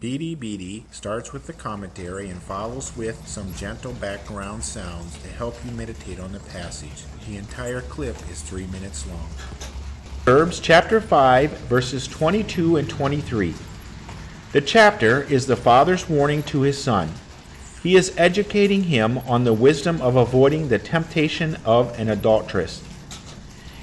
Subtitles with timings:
[0.00, 5.72] BDBD starts with the commentary and follows with some gentle background sounds to help you
[5.72, 7.02] meditate on the passage.
[7.26, 9.28] The entire clip is three minutes long.
[10.24, 13.54] Proverbs chapter 5, verses 22 and 23.
[14.52, 17.10] The chapter is the father's warning to his son.
[17.82, 22.84] He is educating him on the wisdom of avoiding the temptation of an adulteress.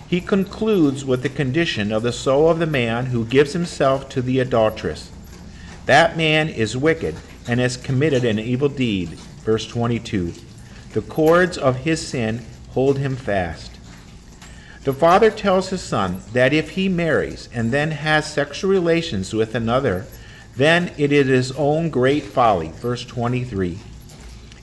[0.08, 4.22] He concludes with the condition of the soul of the man who gives himself to
[4.22, 5.12] the adulteress.
[5.86, 7.16] That man is wicked
[7.48, 9.10] and has committed an evil deed.
[9.44, 10.34] Verse 22.
[10.94, 13.72] The cords of his sin hold him fast.
[14.84, 19.56] The father tells his son that if he marries and then has sexual relations with
[19.56, 20.06] another,
[20.56, 22.70] then it is his own great folly.
[22.70, 23.80] Verse 23.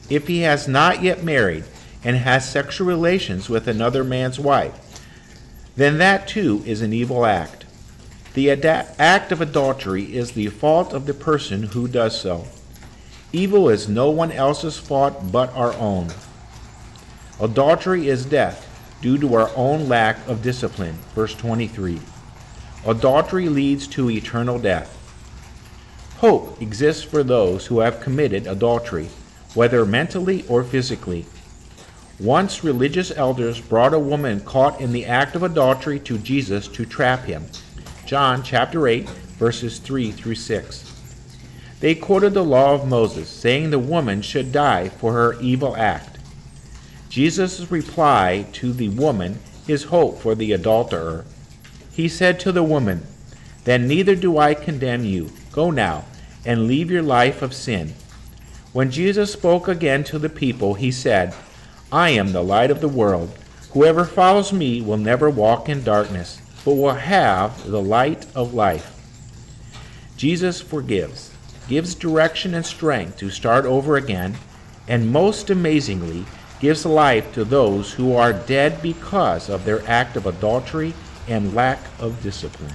[0.09, 1.65] If he has not yet married
[2.05, 5.01] and has sexual relations with another man's wife,
[5.77, 7.62] then that too is an evil act.
[8.35, 12.47] The act of adultery is the fault of the person who does so.
[13.31, 16.09] Evil is no one else's fault but our own.
[17.41, 18.69] Adultery is death
[19.03, 20.97] due to our own lack of discipline.
[21.15, 22.01] Verse 23.
[22.87, 24.99] Adultery leads to eternal death.
[26.19, 29.09] Hope exists for those who have committed adultery,
[29.55, 31.27] whether mentally or physically.
[32.21, 36.87] Once religious elders brought a woman caught in the act of adultery to Jesus to
[36.87, 37.45] trap him.
[38.13, 41.31] John chapter 8, verses 3 through 6.
[41.81, 46.19] They quoted the law of Moses, saying the woman should die for her evil act.
[47.09, 51.25] Jesus' reply to the woman is hope for the adulterer.
[51.91, 53.07] He said to the woman,
[53.65, 55.31] Then neither do I condemn you.
[55.51, 56.05] Go now
[56.45, 57.95] and leave your life of sin.
[58.75, 61.35] When Jesus spoke again to the people, he said,
[61.91, 63.39] I am the light of the world.
[63.71, 68.99] Whoever follows me will never walk in darkness, but will have the light of life.
[70.17, 71.33] Jesus forgives,
[71.69, 74.37] gives direction and strength to start over again,
[74.89, 76.25] and most amazingly,
[76.61, 80.95] gives life to those who are dead because of their act of adultery
[81.27, 82.75] and lack of discipline.